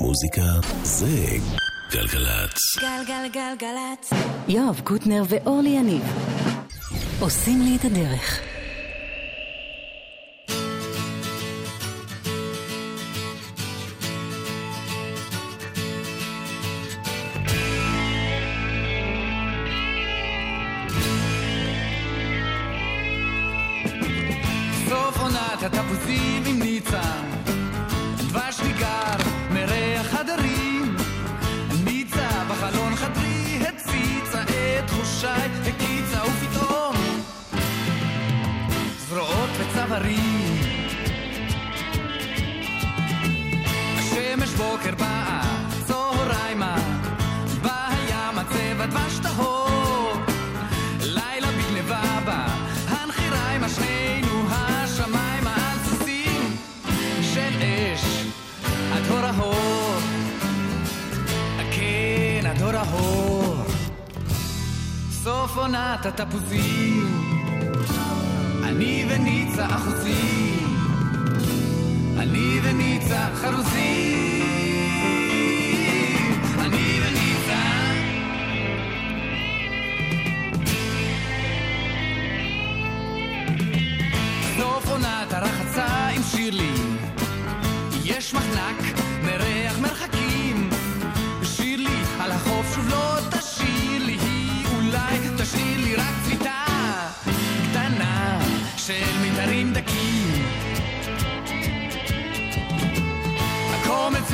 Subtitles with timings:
[0.00, 0.42] מוזיקה
[0.82, 1.26] זה
[1.92, 2.58] גלגלצ.
[2.80, 4.10] גלגלגלגלצ.
[4.48, 6.02] יואב קוטנר ואורלי יניב
[7.20, 8.49] עושים לי את הדרך.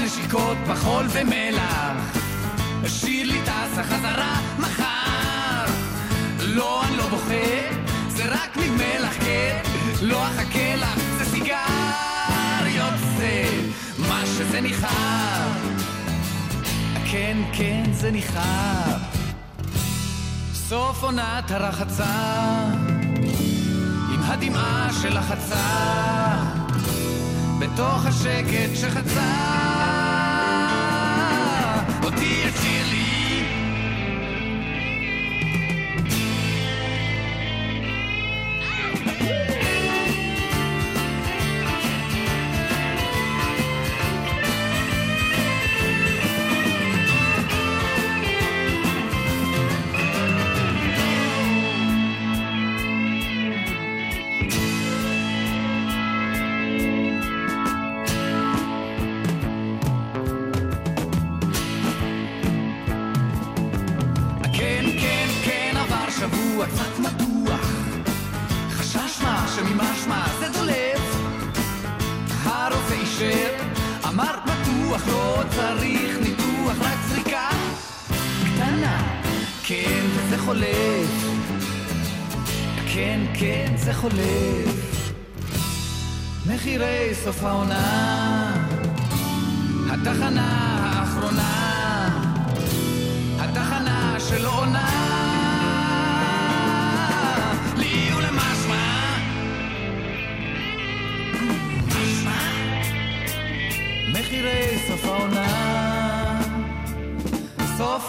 [0.06, 2.16] נשיקות בחול ומלח
[2.86, 5.06] שירלי טסה חזרה מחר
[6.56, 7.34] לא, אני לא בוכה,
[8.08, 9.62] זה רק ממלח, כן?
[10.02, 13.44] לא אחכה לך, זה סיגריות, זה
[13.98, 15.48] מה שזה ניחר.
[17.10, 18.96] כן, כן, זה ניחר.
[20.54, 22.04] סוף עונת הרחצה,
[24.14, 25.66] עם הדמעה של החצה,
[27.58, 29.95] בתוך השקט שחצה.
[32.18, 32.85] dear, dear.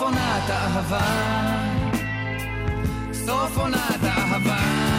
[0.07, 0.99] סוף עונת האהבה.
[3.13, 4.96] סוף עונת האהבה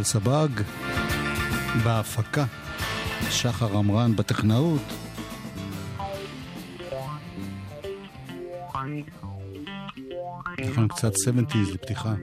[0.00, 0.48] אורל סבג
[1.84, 2.44] בהפקה,
[3.30, 4.80] שחר עמרן בטכנאות.
[10.60, 12.14] נכון, קצת 70's לפתיחה.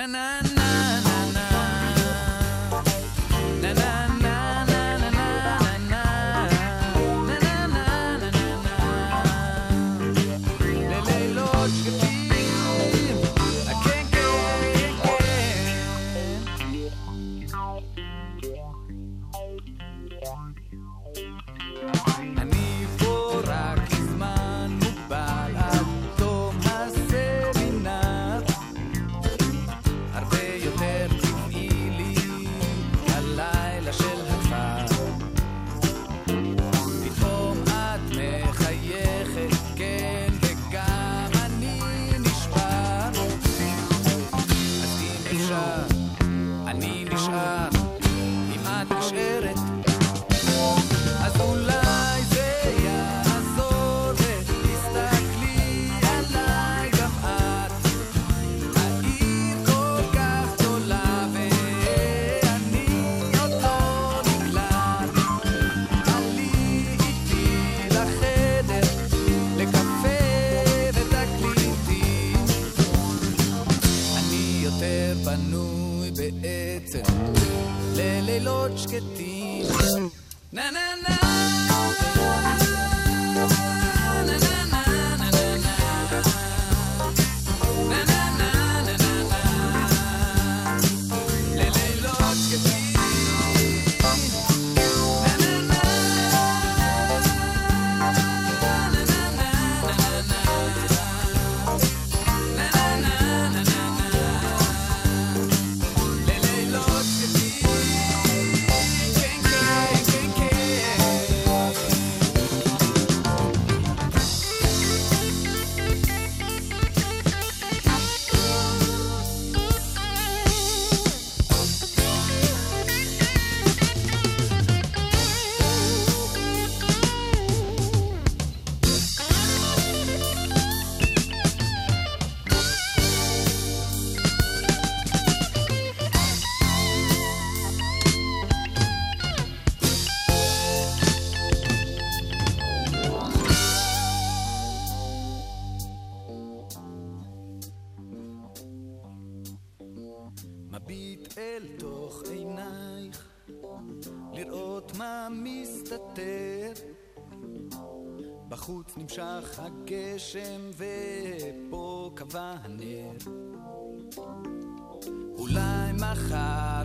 [0.00, 0.49] na na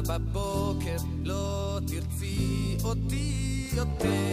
[0.10, 4.25] בבוקר לא תרצי אותי יותר.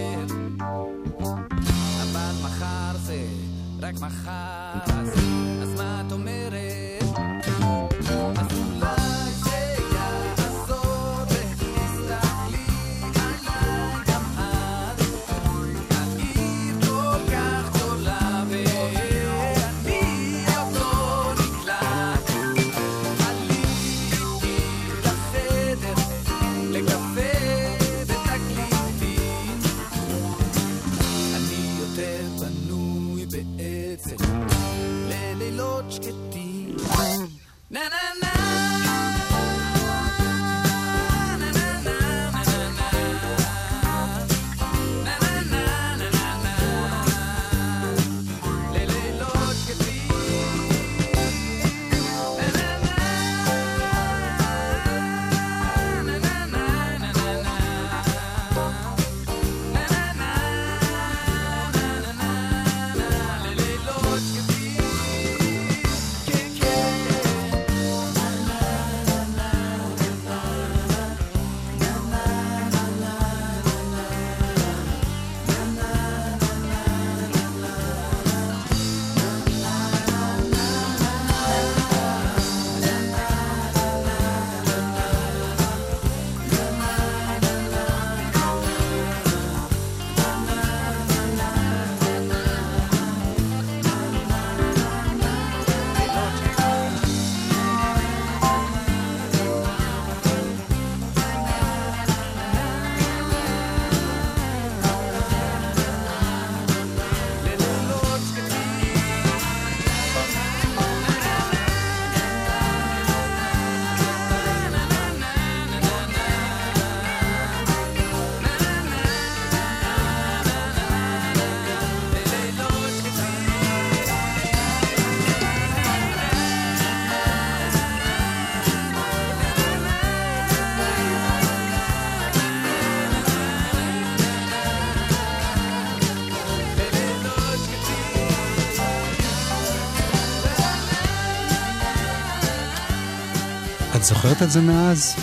[144.02, 145.14] את זוכרת את זה מאז?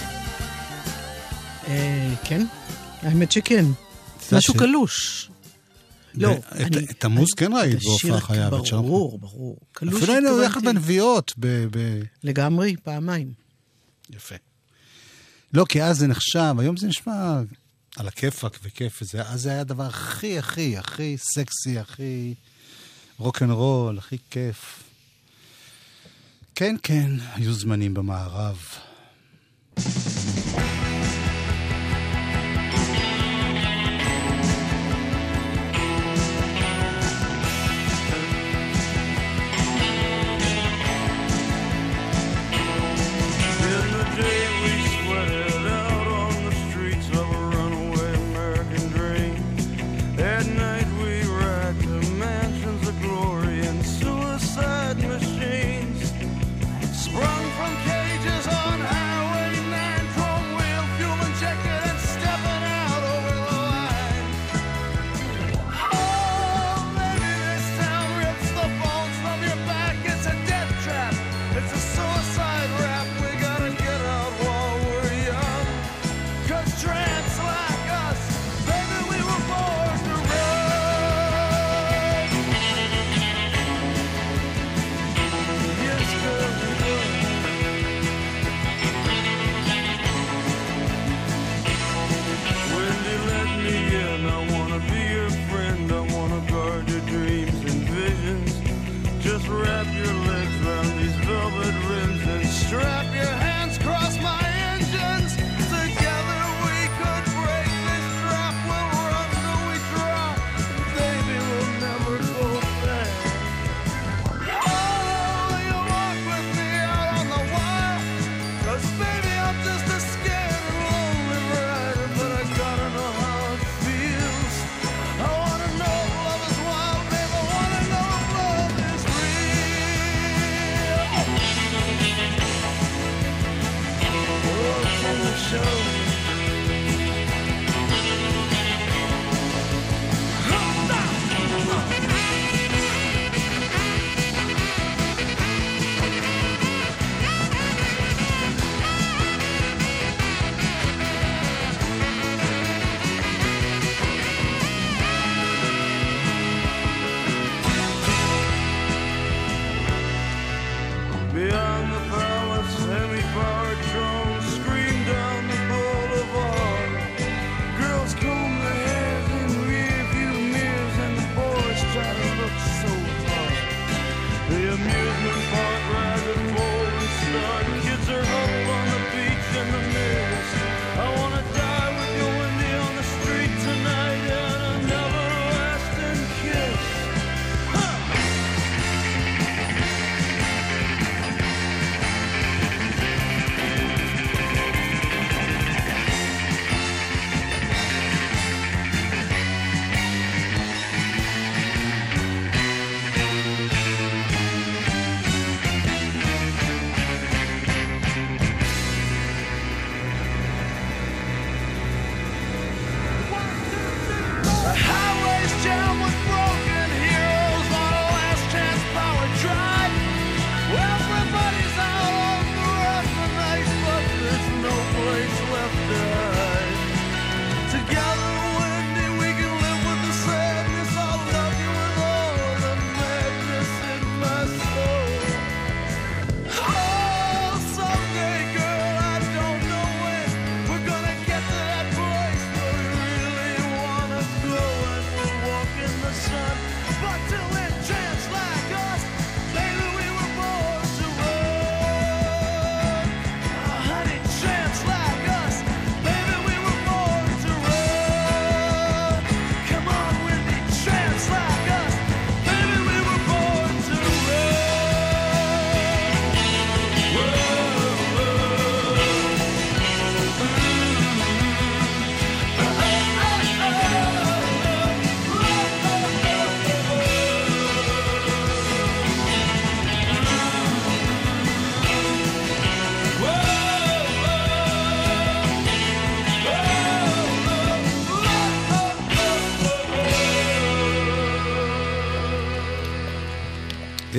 [1.67, 2.45] אה, כן,
[3.01, 3.65] האמת שכן.
[4.31, 5.29] משהו קלוש.
[6.13, 6.36] לא,
[6.91, 8.86] את עמוס כן ראית בהופעה חיה, ואת שלום.
[8.86, 9.57] ברור, ברור.
[9.71, 11.33] קלוש אפילו היינו הולכת בנביעות.
[12.24, 13.33] לגמרי, פעמיים.
[14.09, 14.36] יפה.
[15.53, 17.41] לא, כי אז זה נחשב, היום זה נשמע
[17.95, 22.33] על הכיפאק וכיף וזה, אז זה היה הדבר הכי, הכי, הכי סקסי, הכי
[23.17, 24.88] רוקנרול, הכי כיף.
[26.59, 28.57] כן, כן, היו זמנים במערב.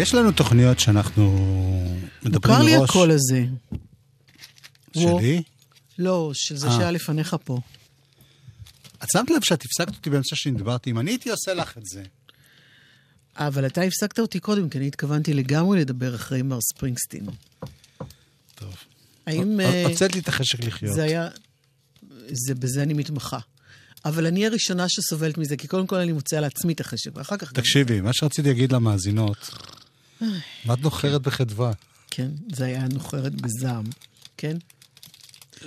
[0.00, 1.22] יש לנו תוכניות שאנחנו
[2.22, 2.70] מדברים מראש.
[2.70, 3.44] מוכר לי הקול הזה.
[4.94, 5.42] שלי?
[5.98, 6.72] לא, של זה אה.
[6.72, 7.60] שהיה לפניך פה.
[9.04, 10.90] את שמת לב שאת הפסקת אותי באמצע שנדברתי?
[10.90, 12.02] אם אני הייתי עושה לך את זה.
[13.36, 17.26] אבל אתה הפסקת אותי קודם, כי אני התכוונתי לגמרי לדבר אחרי מר ספרינגסטין.
[18.54, 18.74] טוב.
[19.26, 19.60] האם...
[19.60, 20.94] אה, הוצאת לי את החשק לחיות.
[20.94, 21.28] זה היה...
[22.32, 23.38] זה, בזה אני מתמחה.
[24.04, 27.52] אבל אני הראשונה שסובלת מזה, כי קודם כל אני מוצאה לעצמי את החשק, ואחר כך...
[27.52, 29.50] תקשיבי, מה שרציתי להגיד למאזינות,
[30.66, 31.72] ואת נוחרת בחדווה.
[32.10, 33.84] כן, זה היה נוחרת בזעם.
[34.36, 34.56] כן?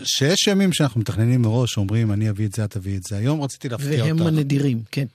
[0.04, 3.18] שיש ימים שאנחנו מתכננים מראש, אומרים, אני אביא את זה, את תביא את זה.
[3.18, 4.28] היום רציתי להפתיע והם אותך.
[4.28, 5.06] הנדירים, כן.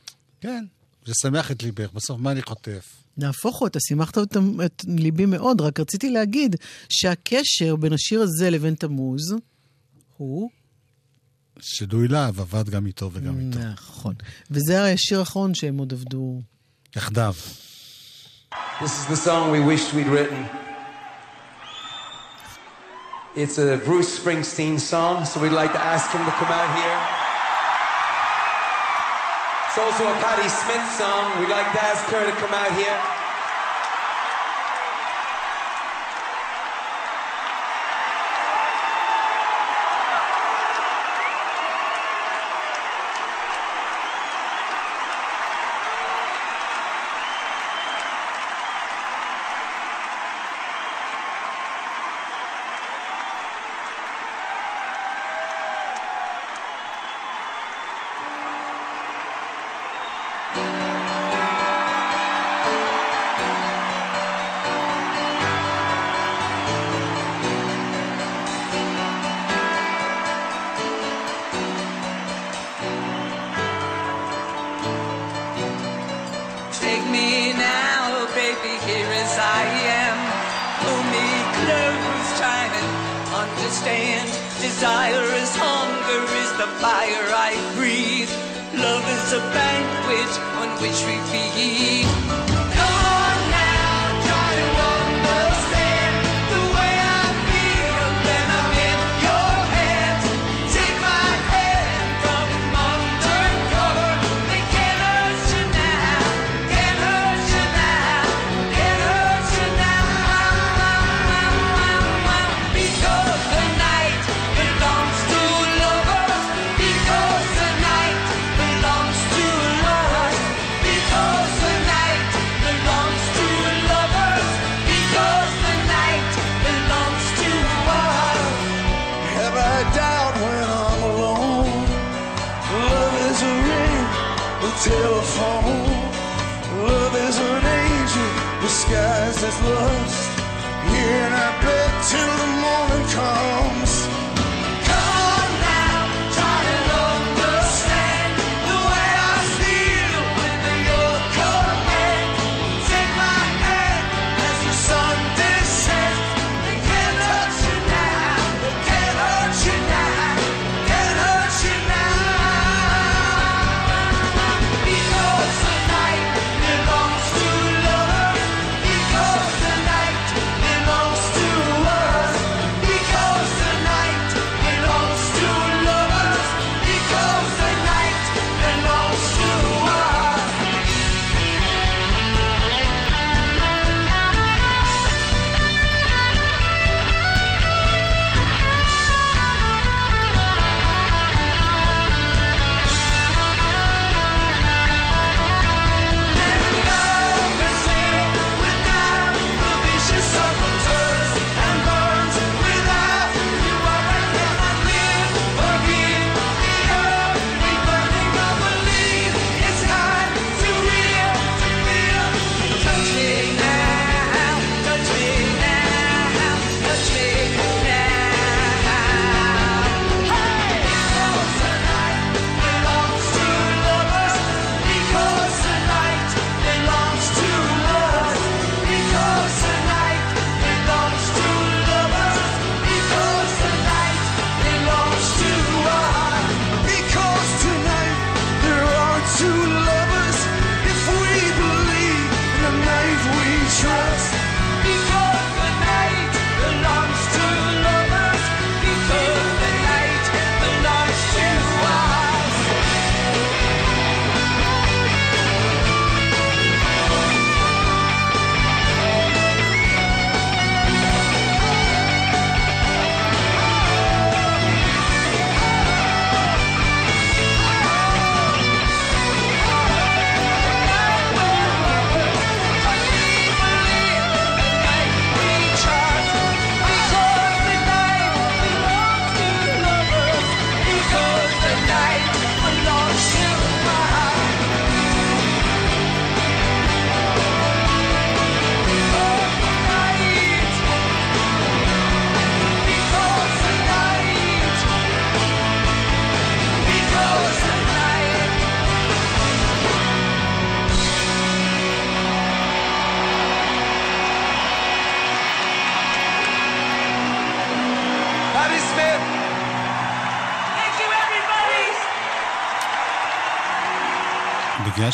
[0.41, 0.65] כן,
[1.07, 2.85] זה שמח את ליבך, בסוף מה אני חוטף?
[3.17, 6.57] נהפוך הוא, אתה שימחת אותם, את ליבי מאוד, רק רציתי להגיד
[6.89, 9.35] שהקשר בין השיר הזה לבין תמוז
[10.17, 10.51] הוא...
[11.61, 13.59] שדוי להב עבד גם איתו וגם איתו.
[13.59, 14.15] נכון.
[14.51, 16.41] וזה השיר האחרון שהם עוד עבדו.
[16.97, 17.35] יחדיו.
[18.81, 20.47] This is the song we wished we'd written.
[23.35, 26.99] It's a Bruce Springsteen song, so we'd like to ask him to come out here.
[29.67, 31.41] It's also a Patti Smith song.
[31.41, 32.95] We'd like to ask her to come out here.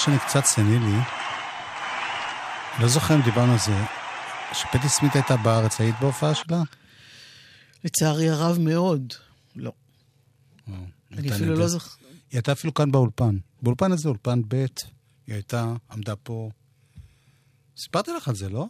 [0.04, 0.98] שאני קצת סנילי,
[2.80, 3.84] לא זוכר אם דיברנו על זה,
[4.52, 6.62] שפטי סמית הייתה בארץ, היית בהופעה שלה?
[7.84, 9.12] לצערי הרב מאוד.
[9.56, 9.72] לא.
[11.12, 11.54] אני אפילו.
[11.54, 11.96] לא זוכר.
[12.00, 13.38] היא הייתה אפילו כאן באולפן.
[13.62, 16.50] באולפן הזה, אולפן ב', היא הייתה, עמדה פה.
[17.76, 18.66] סיפרתי לך על זה, לא?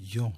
[0.00, 0.32] יואו,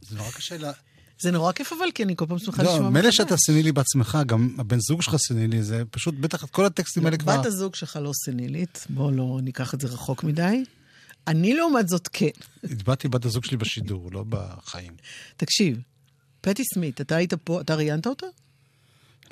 [0.00, 0.72] זה נורא קשה לה...
[1.18, 2.94] זה נורא כיף אבל, כי אני כל פעם שמחה לשמוע לא, מחדש.
[2.94, 7.06] מילא שאתה סנילי בעצמך, גם הבן זוג שלך סנילי, זה פשוט, בטח את כל הטקסטים
[7.06, 7.40] האלה כבר...
[7.40, 10.64] בת הזוג שלך לא סנילית, בוא לא ניקח את זה רחוק מדי.
[11.26, 12.26] אני לעומת זאת כן.
[12.64, 14.92] הצבעתי בת הזוג שלי בשידור, לא בחיים.
[15.36, 15.80] תקשיב,
[16.40, 18.26] פטי סמית, אתה היית פה, אתה ראיינת אותה?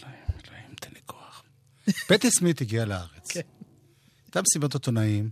[0.01, 1.43] אלוהים, אלוהים, תן לי כוח.
[2.07, 3.29] פטי סמית הגיע לארץ.
[3.29, 3.41] כן.
[4.27, 5.31] הייתה מסיבת עיתונאים.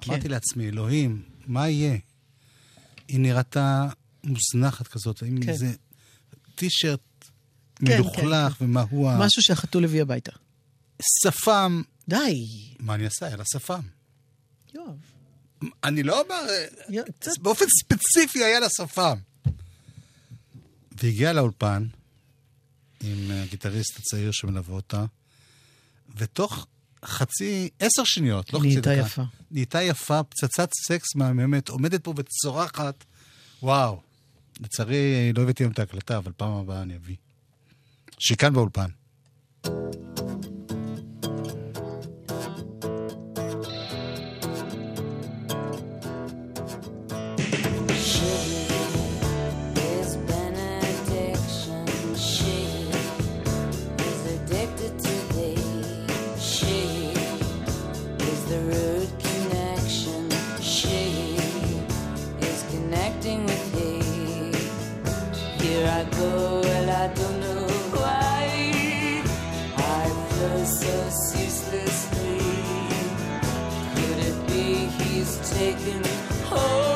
[0.00, 0.12] כן.
[0.12, 1.98] אמרתי לעצמי, אלוהים, מה יהיה?
[3.08, 3.88] היא נראתה
[4.26, 5.48] מוזנחת כזאת, עם כן.
[5.48, 5.72] איזה
[6.54, 7.00] טישרט
[7.76, 9.18] כן, מלוכלך, ומהו ה...
[9.18, 10.32] משהו שהחתול הביא הביתה.
[11.22, 11.82] שפם.
[12.08, 12.46] די,
[12.80, 13.26] מה אני אעשה?
[13.26, 13.80] היה לה שפם.
[14.74, 14.96] יואב.
[15.84, 16.46] אני לא אומר...
[16.88, 19.18] יא- קצת- באופן ספציפי היה לה שפם.
[21.02, 21.86] והגיעה לאולפן
[23.02, 25.04] עם הגיטריסט הצעיר שמלווה אותה,
[26.16, 26.66] ותוך
[27.04, 28.90] חצי, עשר שניות, לא חצי דקה.
[28.90, 29.22] נהייתה יפה.
[29.50, 33.04] נהייתה יפה, פצצת סקס מהממת, עומדת פה וצורחת,
[33.62, 34.00] וואו.
[34.60, 37.16] לצערי, לא הבאתי היום את ההקלטה, אבל פעם הבאה אני אביא.
[38.18, 38.88] שהיא כאן באולפן.
[39.66, 40.55] is
[75.88, 76.95] Oh.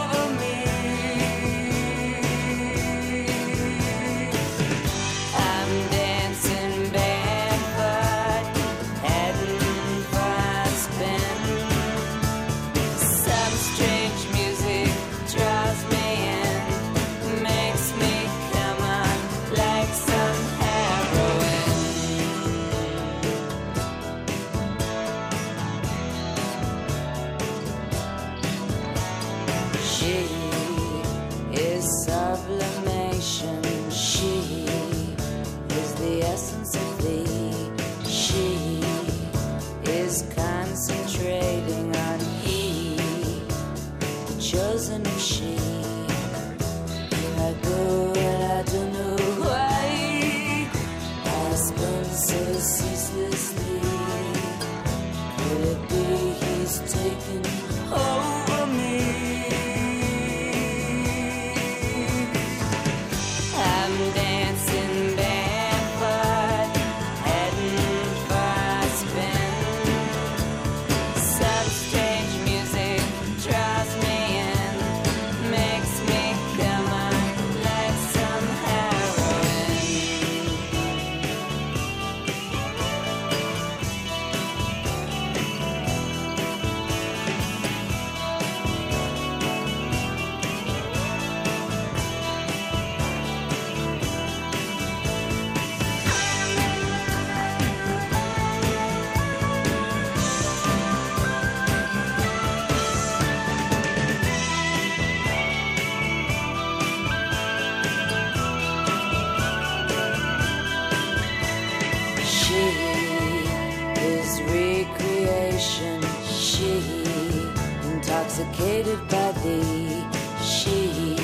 [118.51, 120.05] Intoxicated by thee.
[120.43, 121.17] She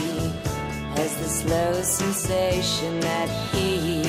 [0.94, 4.00] has the slow sensation that he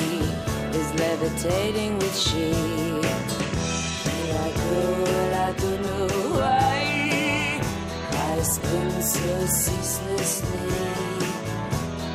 [0.76, 2.52] is levitating with she.
[4.68, 7.60] Here I don't know why.
[8.12, 10.68] I spin so ceaselessly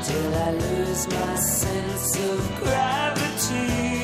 [0.03, 4.03] till I lose my sense of gravity.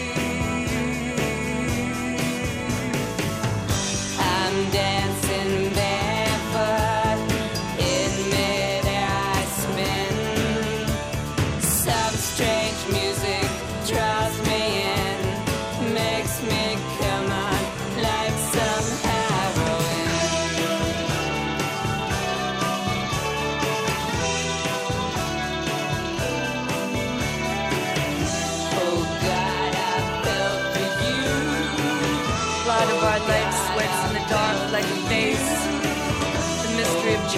[4.20, 4.89] I'm dancing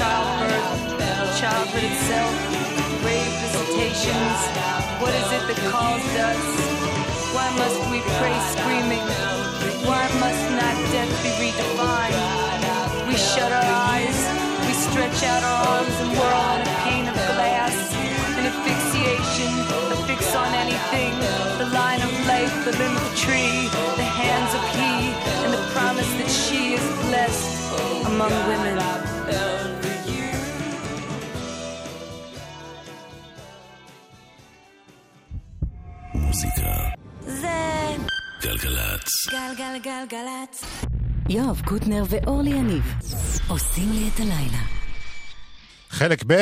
[0.02, 2.34] childbirth, childhood itself,
[3.06, 4.40] grave visitations.
[4.98, 6.42] What is it that calls us?
[7.38, 9.06] Why must we pray screaming?
[9.86, 12.18] Why must not death be redefined?
[13.06, 14.18] We shut our eyes,
[14.66, 17.78] we stretch out our arms and whirl on a pane of glass.
[18.42, 19.54] An asphyxiation,
[19.94, 21.14] a fix on anything.
[21.62, 23.70] The line of life, the limb of the tree,
[24.02, 25.14] the hands of he,
[25.46, 27.62] and the promise that she is blessed
[28.10, 29.71] among women.
[36.32, 36.74] מוזיקה.
[37.22, 37.50] זה
[38.42, 39.28] גלגלצ.
[39.32, 40.64] גלגלגלגלצ.
[41.30, 42.94] יואב קוטנר ואורלי יניב
[43.48, 44.64] עושים לי את הלילה.
[45.90, 46.34] חלק ב'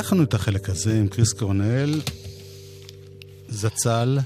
[0.00, 2.00] פתחנו את החלק הזה עם קריס קורנל,
[3.48, 4.18] זצ"ל,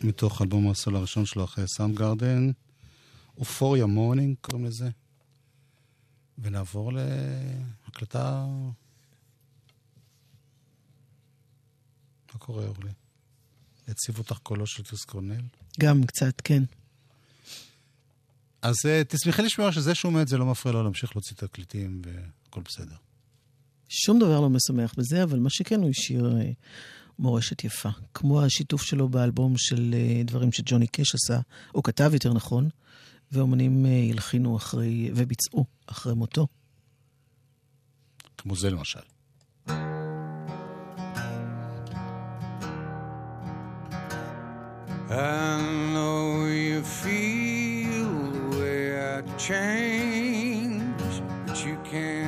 [0.00, 2.50] מתוך אלבום הסולו הראשון שלו אחרי סאונד גרדן,
[3.38, 4.88] אופוריה מורנינג קוראים לזה,
[6.38, 8.46] ונעבור להקלטה...
[12.32, 12.92] מה קורה, אורלי?
[13.88, 15.42] העציב אותך קולו של קריס קורנל?
[15.80, 16.62] גם קצת, כן.
[18.62, 22.60] אז uh, תשמחי לשמוע שזה שהוא מת זה לא מפריע לו להמשיך להוציא תקליטים והכל
[22.60, 22.96] בסדר.
[23.96, 26.50] שום דבר לא משמח בזה, אבל מה שכן, הוא השאיר אה,
[27.18, 27.88] מורשת יפה.
[28.14, 31.40] כמו השיתוף שלו באלבום של אה, דברים שג'וני קאש עשה,
[31.74, 32.68] או כתב יותר נכון,
[33.32, 36.46] ואומנים אה, הלחינו אחרי, וביצעו אחרי מותו.
[38.38, 39.00] כמו זה למשל.
[45.10, 45.60] I
[45.94, 48.82] know you feel the way
[49.14, 51.14] I change,
[51.46, 52.23] but you can't.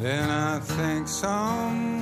[0.00, 1.95] Then I think some.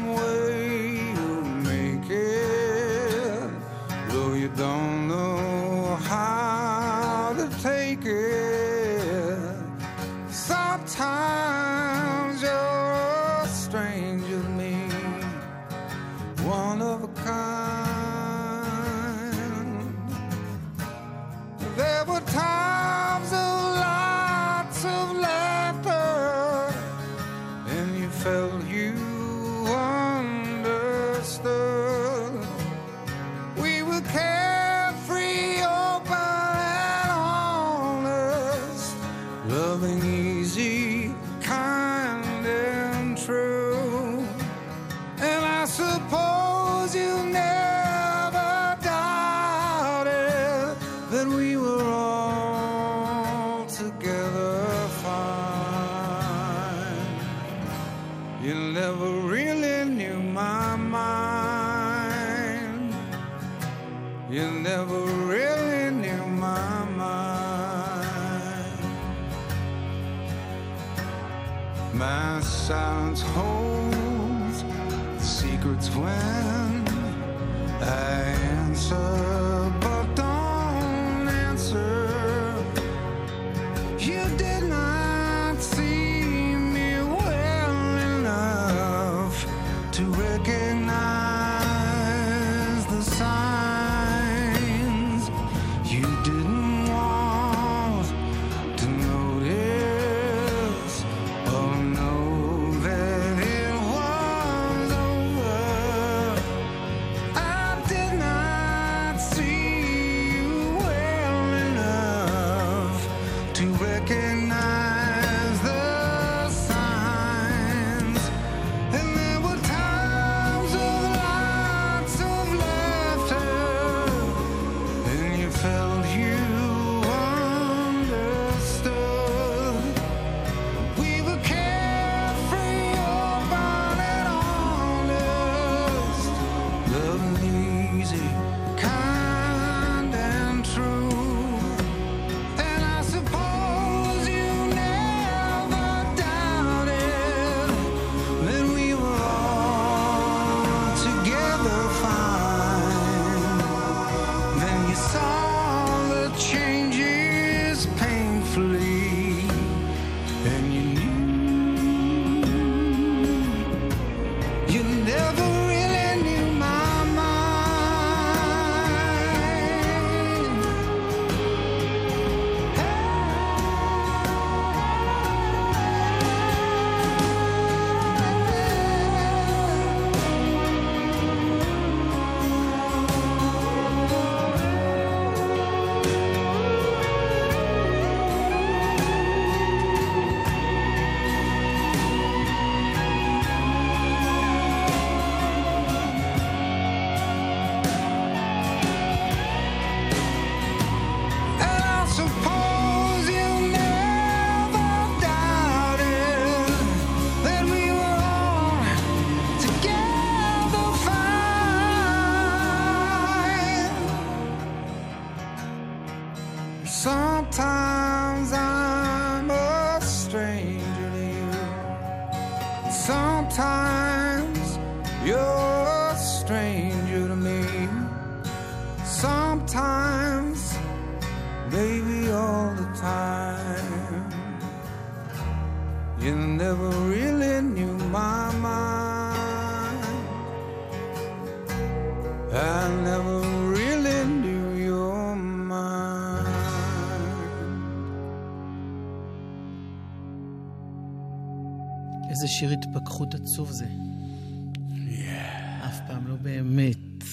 [252.35, 253.85] איזה שיר התפכחות עצוב זה.
[253.85, 255.87] Yeah.
[255.87, 257.25] אף פעם לא באמת.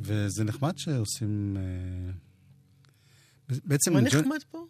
[0.00, 1.56] וזה נחמד שעושים...
[1.56, 2.12] אה,
[3.64, 3.92] בעצם...
[3.92, 4.38] מה נחמד ג'ון...
[4.50, 4.66] פה?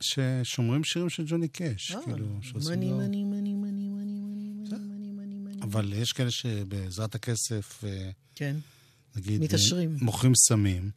[0.00, 2.96] ששומרים שירים של ג'וני קאש, אה, כאילו, שעושים לו...
[2.96, 8.56] מני, מני, מני, מני, מני, מני, מני, מני, אבל יש כאלה שבעזרת הכסף, אה, כן,
[9.16, 9.96] נגיד, מתעשרים.
[10.00, 10.90] מוכרים סמים,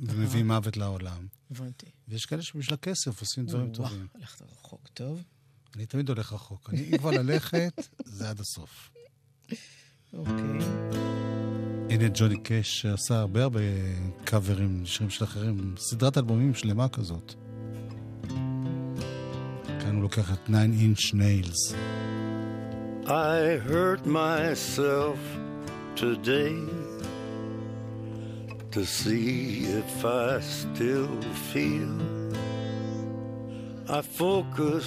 [0.00, 1.26] ומביאים מוות לעולם.
[1.50, 1.86] הבנתי.
[2.08, 4.06] ויש כאלה שבשביל הכסף עושים דברים טובים.
[4.14, 5.22] הלכת רחוק טוב.
[5.76, 6.70] אני תמיד הולך רחוק.
[6.72, 8.90] אני אם כבר ללכת, זה עד הסוף.
[10.12, 10.58] אוקיי.
[11.90, 13.60] הנה ג'וני קאש שעשה הרבה הרבה
[14.24, 17.34] קאברים, שירים של אחרים, סדרת אלבומים שלמה כזאת.
[19.80, 21.74] כאן הוא לוקח את 9 inch nails.
[23.06, 25.18] I hurt myself
[25.96, 26.56] today
[28.70, 31.14] to see if I still
[31.50, 31.94] feel.
[33.88, 34.86] I focus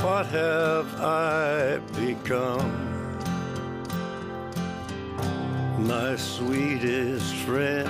[0.00, 2.70] What have I become?
[5.78, 7.88] My sweetest friend.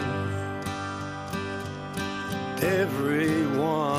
[2.63, 3.96] Everyone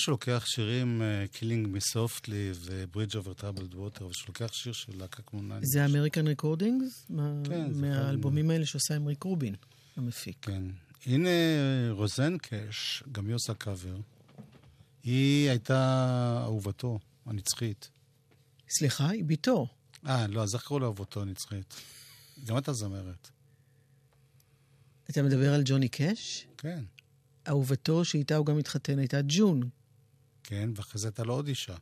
[0.00, 5.22] שלוקח שירים אה, Killing Me Softly ו-Bridge over Troubled Water, אבל שלוקח שיר של להקה
[5.22, 5.66] כמו נאני.
[5.66, 7.06] זה אמריקן ריקורדינגס?
[7.44, 9.54] כן, מהאלבומים האלה שעושה עם ריק רובין,
[9.96, 10.36] המפיק.
[10.42, 10.62] כן.
[11.06, 11.28] הנה
[11.90, 13.96] רוזן קאש, גם היא עושה קאבר.
[15.02, 17.90] היא הייתה אהובתו הנצחית.
[18.68, 19.66] סליחה, היא בתו.
[20.06, 21.74] אה, לא, אז איך קראו לאהובתו הנצחית?
[22.44, 23.30] גם אתה זמרת.
[25.10, 26.46] אתה מדבר על ג'וני קאש?
[26.56, 26.84] כן.
[27.48, 29.68] אהובתו שאיתה הוא גם התחתן הייתה ג'ון.
[30.44, 31.74] כן, ואחרי זה הייתה לו עוד אישה.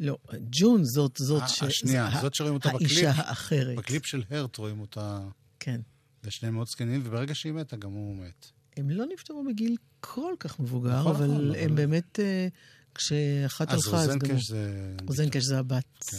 [0.00, 0.18] לא,
[0.50, 1.62] ג'ון זאת, זאת אה, ש...
[1.62, 2.90] השנייה, זה זאת שרואים אותה בקליפ.
[2.90, 3.76] האישה האחרת.
[3.78, 5.20] בקליפ של הרט רואים אותה,
[5.60, 5.80] כן.
[6.24, 8.46] ושניהם מאוד זקנים, וברגע שהיא מתה, גם הוא מת.
[8.76, 12.48] הם לא נפטרו בגיל כל כך מבוגר, נכון, אבל נכון, הם אבל- באמת, אה,
[12.94, 14.18] כשאחת אז הלכה, אז גם...
[14.18, 14.94] קאש זה...
[15.06, 16.04] רוזן קאש זה הבת.
[16.06, 16.16] כן.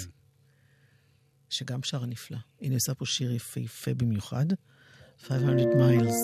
[1.50, 2.38] שגם שרה נפלא.
[2.62, 4.46] הנה עושה פה שיר יפהפה במיוחד.
[5.28, 6.16] 500 מיילס.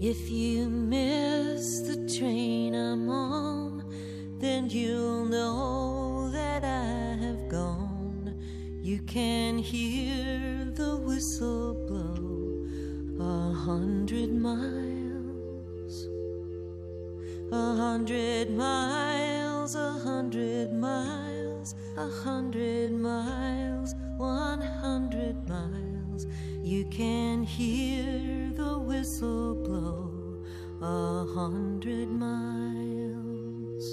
[0.00, 3.84] If you miss the train I'm on,
[4.38, 8.34] then you'll know that I have gone.
[8.80, 12.64] You can hear the whistle blow
[13.22, 16.08] a hundred miles.
[17.52, 26.26] A hundred miles, a hundred miles, a hundred miles, one hundred miles.
[26.62, 27.29] You can
[31.34, 33.84] hundred miles.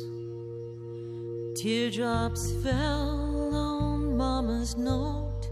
[1.55, 5.49] Teardrops fell on Mama's note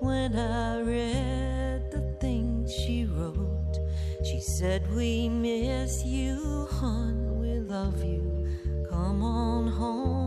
[0.00, 3.78] when I read the things she wrote.
[4.24, 8.48] She said, We miss you, hon, we love you.
[8.90, 10.17] Come on home.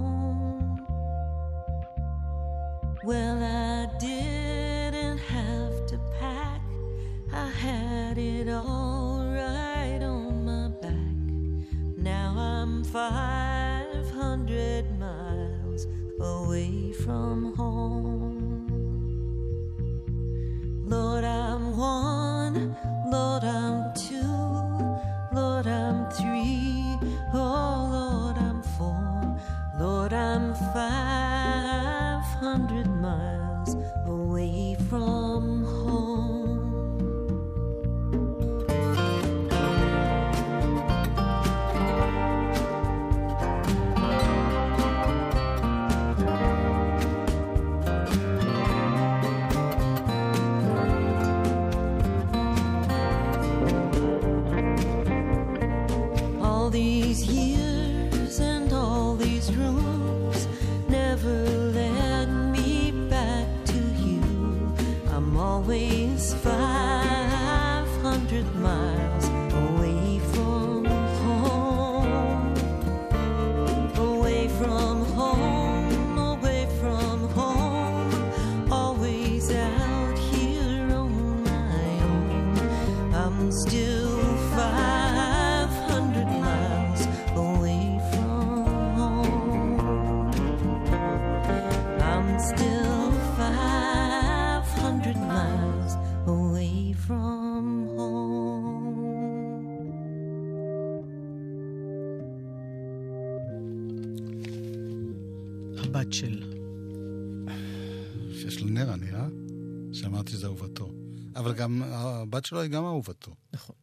[111.61, 113.35] גם הבת שלו היא גם אהובתו.
[113.53, 113.75] נכון.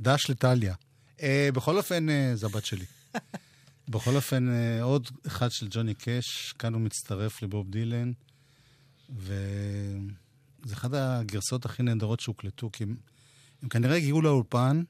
[0.00, 0.74] דש לטליה.
[1.22, 2.84] אה, בכל אופן, אה, זו הבת שלי.
[3.88, 8.12] בכל אופן, אה, עוד אחד של ג'וני קאש, כאן הוא מצטרף לבוב דילן,
[9.10, 12.96] וזה אחת הגרסאות הכי נהדרות שהוקלטו, כי הם,
[13.62, 14.82] הם כנראה הגיעו לאולפן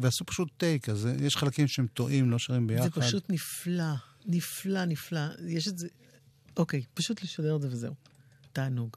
[0.00, 2.84] ועשו פשוט טייק, אז אה, יש חלקים שהם טועים, לא שרים ביחד.
[2.84, 3.94] זה פשוט נפלא,
[4.26, 5.20] נפלא, נפלא.
[5.48, 5.88] יש את זה...
[6.56, 7.94] אוקיי, פשוט לשדר את זה וזהו.
[8.52, 8.96] תענוג.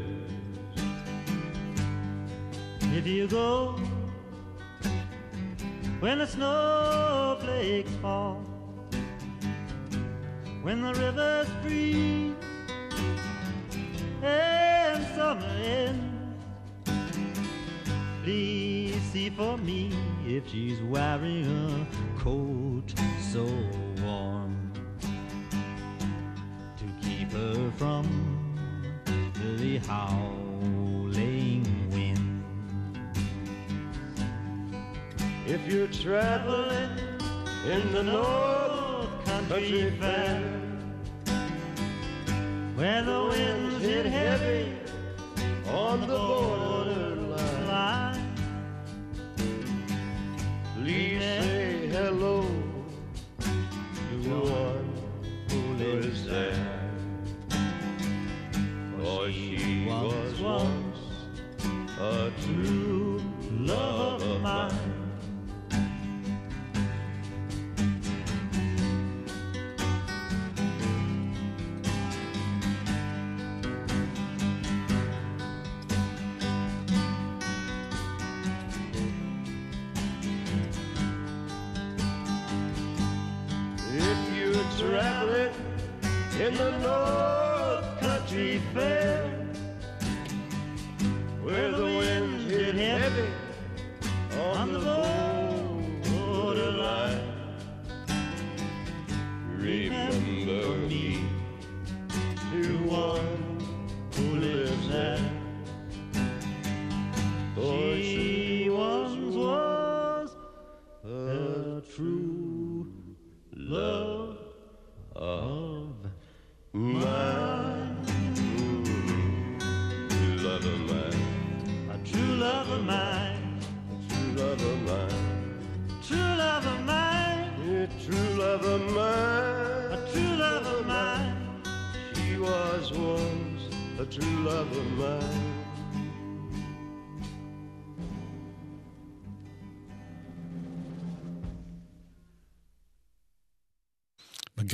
[3.01, 3.79] If you go
[6.01, 8.35] when the snowflakes fall,
[10.61, 12.35] when the rivers freeze
[14.21, 16.45] and summer ends,
[18.23, 19.91] please see for me
[20.23, 22.93] if she's wearing a coat
[23.31, 23.47] so
[24.03, 24.71] warm
[26.77, 28.05] to keep her from
[29.33, 30.80] the howling
[35.53, 36.91] If you're traveling
[37.65, 40.41] in the North Country Fair,
[42.75, 44.77] Where the winds hit heavy
[45.67, 46.50] on the borderline,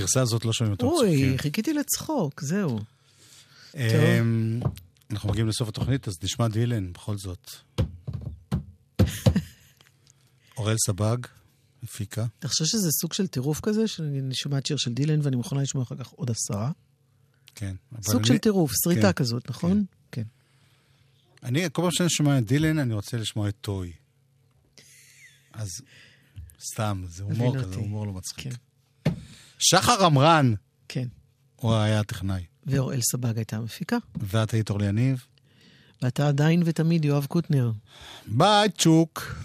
[0.08, 1.38] בגרסה הזאת לא שומעים אותו אוי.
[1.38, 2.80] חיכיתי לצחוק, זהו.
[3.76, 4.60] אמ,
[5.12, 7.52] אנחנו מגיעים לסוף התוכנית, אז נשמע דילן בכל זאת.
[10.58, 11.18] אוראל סבג,
[11.84, 12.26] הפיקה.
[12.40, 15.84] אתה חושב שזה סוג של טירוף כזה, שאני שומעת שיר של דילן ואני מוכנה לשמוע
[15.84, 16.72] אחר כך עוד עשרה?
[17.56, 17.76] כן.
[18.02, 19.86] סוג של טירוף, שריטה כן, כזאת, נכון?
[20.12, 20.24] כן.
[21.44, 23.92] אני, כל פעם שאני שומע את דילן, אני רוצה לשמוע את טוי.
[25.54, 25.70] אז
[26.72, 27.76] סתם, זה הומור כזה.
[27.76, 28.54] הומור לא מצחיק.
[29.60, 30.54] שחר עמרן,
[30.88, 31.08] כן.
[31.56, 32.44] הוא היה הטכנאי.
[32.66, 33.98] ואוראל סבג הייתה המפיקה.
[34.20, 35.26] ואת היית אורלי יניב.
[36.02, 37.72] ואתה עדיין ותמיד יואב קוטנר.
[38.28, 39.36] ביי, צ'וק.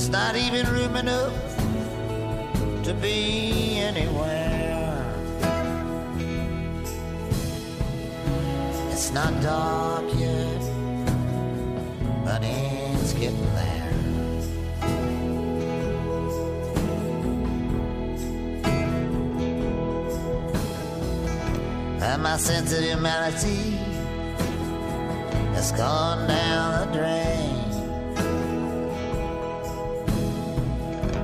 [0.00, 1.34] There's not even room enough
[2.84, 5.04] to be anywhere.
[8.90, 10.62] It's not dark yet,
[12.24, 13.92] but it's getting there.
[22.00, 23.76] And my sense of humanity
[25.52, 27.39] has gone down the drain.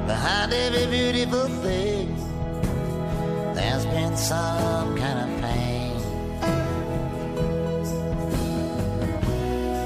[0.07, 2.15] Behind every beautiful thing,
[3.55, 6.01] there's been some kind of pain.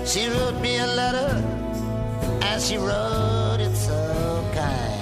[0.07, 1.33] She wrote me a letter,
[2.43, 5.01] and she wrote it so kind.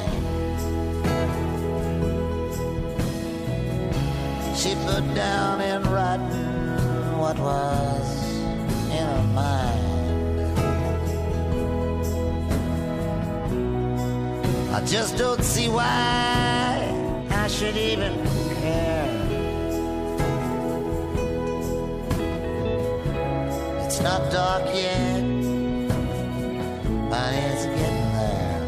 [4.57, 8.25] She put down in writing what was
[8.91, 9.78] in her mind.
[14.79, 18.15] I just don't see why I should even
[18.61, 19.11] care.
[23.85, 25.21] It's not dark yet,
[27.11, 28.61] but it's getting there.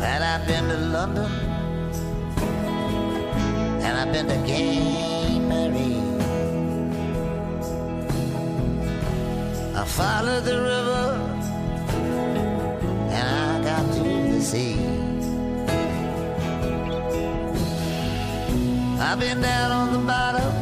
[0.00, 1.30] And I've been to London,
[3.84, 5.09] and I've been to Gay
[9.80, 11.04] I followed the river,
[13.16, 14.02] and I got to
[14.34, 14.76] the sea.
[19.00, 20.52] I've been down on the bottom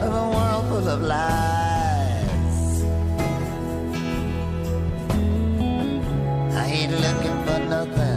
[0.00, 2.84] of a world full of lies.
[6.56, 8.13] I ain't looking for nothing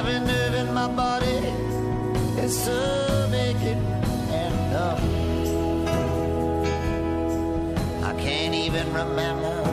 [0.00, 1.40] Every nerve in my body
[2.40, 3.84] is so vacant
[4.32, 5.02] and numb.
[8.02, 9.69] I can't even remember